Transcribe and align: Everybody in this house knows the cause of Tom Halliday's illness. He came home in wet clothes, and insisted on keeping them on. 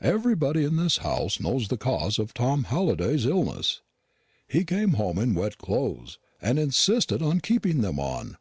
Everybody 0.00 0.62
in 0.62 0.76
this 0.76 0.98
house 0.98 1.40
knows 1.40 1.66
the 1.66 1.76
cause 1.76 2.16
of 2.20 2.32
Tom 2.32 2.62
Halliday's 2.62 3.26
illness. 3.26 3.80
He 4.46 4.64
came 4.64 4.92
home 4.92 5.18
in 5.18 5.34
wet 5.34 5.58
clothes, 5.58 6.18
and 6.40 6.56
insisted 6.56 7.20
on 7.20 7.40
keeping 7.40 7.80
them 7.80 7.98
on. 7.98 8.36